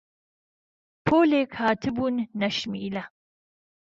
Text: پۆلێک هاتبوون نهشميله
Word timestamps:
پۆلێک 1.05 1.51
هاتبوون 1.61 2.15
نهشميله 2.39 3.03